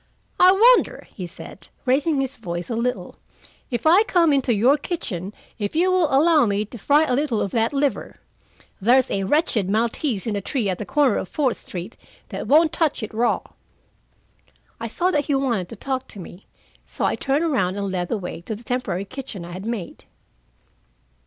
"I 0.39 0.51
wonder," 0.51 1.07
he 1.13 1.27
said, 1.27 1.67
raising 1.85 2.19
his 2.21 2.35
voice 2.35 2.71
a 2.71 2.75
little, 2.75 3.17
"if 3.69 3.85
I 3.85 4.01
come 4.01 4.33
into 4.33 4.51
your 4.51 4.75
kitchen, 4.75 5.31
if 5.59 5.75
you 5.75 5.91
will 5.91 6.11
allow 6.11 6.47
me 6.47 6.65
to 6.65 6.79
fry 6.79 7.03
a 7.05 7.13
little 7.13 7.39
of 7.39 7.51
that 7.51 7.71
liver. 7.71 8.19
There's 8.81 9.11
a 9.11 9.25
wretched 9.25 9.69
Maltese 9.69 10.25
in 10.25 10.35
a 10.35 10.41
tree 10.41 10.69
at 10.69 10.79
the 10.79 10.87
corner 10.87 11.17
of 11.17 11.29
Fourth 11.29 11.57
Street 11.57 11.97
that 12.29 12.47
won't 12.47 12.73
touch 12.73 13.03
it, 13.03 13.13
raw." 13.13 13.41
I 14.79 14.87
saw 14.87 15.11
that 15.11 15.25
he 15.25 15.35
wanted 15.35 15.69
to 15.69 15.75
talk 15.75 16.07
to 16.07 16.19
me, 16.19 16.47
so 16.83 17.05
I 17.05 17.15
turned 17.15 17.43
around 17.45 17.75
and 17.75 17.91
led 17.91 18.07
the 18.07 18.17
way 18.17 18.41
to 18.41 18.55
the 18.55 18.63
temporary 18.63 19.05
kitchen 19.05 19.45
I 19.45 19.51
had 19.51 19.67
made. 19.67 20.05